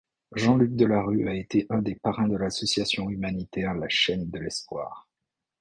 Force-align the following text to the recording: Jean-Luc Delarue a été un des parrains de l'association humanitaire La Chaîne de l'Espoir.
Jean-Luc 0.35 0.71
Delarue 0.75 1.27
a 1.29 1.35
été 1.35 1.67
un 1.69 1.83
des 1.83 1.93
parrains 1.93 2.27
de 2.27 2.35
l'association 2.35 3.11
humanitaire 3.11 3.75
La 3.75 3.87
Chaîne 3.87 4.27
de 4.31 4.39
l'Espoir. 4.39 5.07